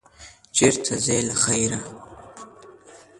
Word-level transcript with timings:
چېرته 0.55 0.93
ځې، 1.03 1.17
له 1.27 1.35
خیره؟ 1.43 1.79